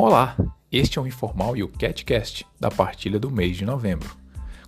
Olá, 0.00 0.36
este 0.70 0.96
é 0.96 1.02
o 1.02 1.08
Informal 1.08 1.56
e 1.56 1.64
o 1.64 1.68
CatCast 1.68 2.46
da 2.60 2.70
partilha 2.70 3.18
do 3.18 3.32
mês 3.32 3.56
de 3.56 3.64
novembro, 3.64 4.16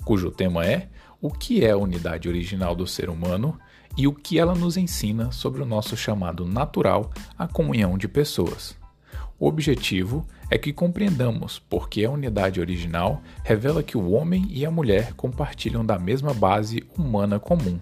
cujo 0.04 0.28
tema 0.28 0.66
é 0.66 0.88
o 1.20 1.30
que 1.30 1.64
é 1.64 1.70
a 1.70 1.76
unidade 1.76 2.28
original 2.28 2.74
do 2.74 2.84
ser 2.84 3.08
humano 3.08 3.56
e 3.96 4.08
o 4.08 4.12
que 4.12 4.40
ela 4.40 4.56
nos 4.56 4.76
ensina 4.76 5.30
sobre 5.30 5.62
o 5.62 5.64
nosso 5.64 5.96
chamado 5.96 6.44
natural 6.44 7.12
à 7.38 7.46
comunhão 7.46 7.96
de 7.96 8.08
pessoas. 8.08 8.76
O 9.38 9.46
objetivo 9.46 10.26
é 10.50 10.58
que 10.58 10.72
compreendamos 10.72 11.60
porque 11.60 12.04
a 12.04 12.10
unidade 12.10 12.60
original 12.60 13.22
revela 13.44 13.84
que 13.84 13.96
o 13.96 14.10
homem 14.10 14.48
e 14.50 14.66
a 14.66 14.70
mulher 14.70 15.12
compartilham 15.12 15.86
da 15.86 15.96
mesma 15.96 16.34
base 16.34 16.82
humana 16.98 17.38
comum. 17.38 17.78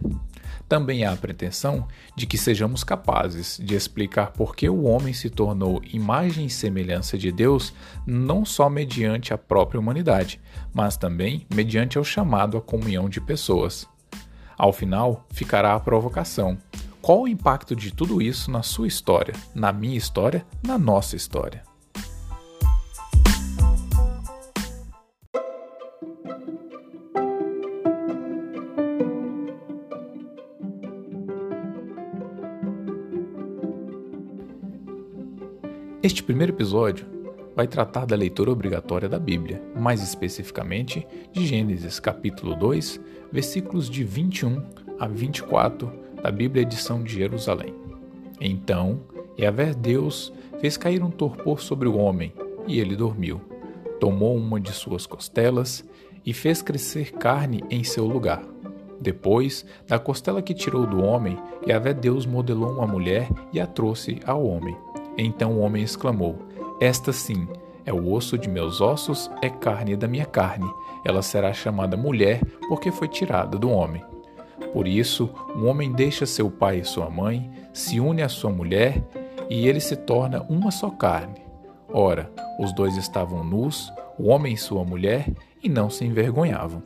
Também 0.69 1.05
há 1.05 1.13
a 1.13 1.17
pretensão 1.17 1.87
de 2.17 2.27
que 2.27 2.39
sejamos 2.39 2.83
capazes 2.83 3.61
de 3.63 3.75
explicar 3.75 4.33
por 4.33 4.57
que 4.57 4.69
o 4.69 4.85
homem 4.85 5.13
se 5.13 5.29
tornou 5.29 5.83
imagem 5.93 6.47
e 6.47 6.51
semelhança 6.51 7.19
de 7.19 7.31
Deus 7.31 7.75
não 8.07 8.45
só 8.45 8.69
mediante 8.71 9.35
a 9.35 9.39
própria 9.39 9.81
humanidade, 9.81 10.41
mas 10.73 10.97
também 10.97 11.47
mediante 11.55 11.99
ao 11.99 12.05
chamado 12.05 12.57
à 12.57 12.61
comunhão 12.61 13.09
de 13.09 13.21
pessoas. 13.21 13.87
Ao 14.57 14.73
final, 14.73 15.27
ficará 15.31 15.75
a 15.75 15.81
provocação. 15.81 16.59
Qual 17.01 17.23
o 17.23 17.29
impacto 17.29 17.77
de 17.77 17.93
tudo 17.95 18.21
isso 18.21 18.51
na 18.51 18.63
sua 18.63 18.89
história, 18.89 19.35
na 19.55 19.73
minha 19.73 19.97
história, 19.97 20.45
na 20.63 20.77
nossa 20.77 21.15
história? 21.15 21.63
Este 36.01 36.23
primeiro 36.23 36.53
episódio 36.53 37.05
vai 37.57 37.67
tratar 37.67 38.07
da 38.07 38.15
leitura 38.15 38.53
obrigatória 38.53 39.09
da 39.09 39.19
Bíblia, 39.19 39.61
mais 39.75 40.01
especificamente 40.01 41.05
de 41.33 41.45
Gênesis 41.45 41.99
capítulo 41.99 42.55
2, 42.55 43.01
versículos 43.33 43.91
de 43.91 44.05
21 44.05 44.63
a 44.97 45.09
24 45.09 45.93
da 46.23 46.31
Bíblia 46.31 46.63
edição 46.63 47.03
de 47.03 47.15
Jerusalém. 47.15 47.75
Então, 48.41 49.01
Yahvé 49.37 49.75
Deus 49.75 50.33
fez 50.61 50.77
cair 50.77 51.03
um 51.03 51.11
torpor 51.11 51.61
sobre 51.61 51.89
o 51.89 51.97
homem, 51.97 52.33
e 52.69 52.79
ele 52.79 52.95
dormiu. 52.95 53.41
Tomou 53.99 54.37
uma 54.37 54.61
de 54.61 54.71
suas 54.71 55.05
costelas 55.05 55.85
e 56.25 56.33
fez 56.33 56.63
crescer 56.63 57.11
carne 57.11 57.65
em 57.69 57.83
seu 57.83 58.07
lugar. 58.07 58.45
Depois, 59.01 59.67
da 59.89 59.99
costela 59.99 60.43
que 60.43 60.55
tirou 60.55 60.87
do 60.87 61.03
homem, 61.03 61.37
Yahvé 61.67 61.93
Deus 61.93 62.25
modelou 62.25 62.71
uma 62.71 62.87
mulher 62.87 63.29
e 63.53 63.59
a 63.59 63.67
trouxe 63.67 64.21
ao 64.25 64.45
homem. 64.47 64.77
Então 65.19 65.53
o 65.53 65.59
homem 65.59 65.83
exclamou: 65.83 66.39
Esta 66.81 67.13
sim 67.13 67.49
é 67.85 67.93
o 67.93 68.13
osso 68.13 68.39
de 68.39 68.49
meus 68.49 68.81
ossos, 68.81 69.31
é 69.43 69.51
carne 69.51 69.97
da 69.97 70.07
minha 70.07 70.25
carne. 70.25 70.71
Ela 71.05 71.23
será 71.23 71.53
chamada 71.53 71.97
mulher, 71.97 72.41
porque 72.69 72.93
foi 72.93 73.09
tirada 73.09 73.59
do 73.59 73.71
homem. 73.71 74.05
Por 74.73 74.87
isso, 74.87 75.31
um 75.57 75.67
homem 75.67 75.93
deixa 75.93 76.27
seu 76.27 76.51
pai 76.51 76.81
e 76.81 76.85
sua 76.85 77.09
mãe, 77.09 77.51
se 77.73 77.99
une 77.99 78.23
à 78.23 78.29
sua 78.29 78.51
mulher, 78.51 79.03
e 79.49 79.67
ele 79.67 79.81
se 79.81 79.97
torna 79.97 80.45
uma 80.49 80.71
só 80.71 80.91
carne. 80.91 81.41
Ora, 81.89 82.31
os 82.61 82.73
dois 82.75 82.97
estavam 82.97 83.43
nus, 83.43 83.93
o 84.19 84.29
homem 84.29 84.53
e 84.53 84.59
sua 84.59 84.85
mulher, 84.85 85.27
e 85.63 85.69
não 85.69 85.89
se 85.89 86.05
envergonhavam. 86.05 86.83